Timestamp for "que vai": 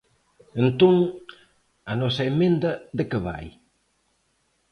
3.09-3.47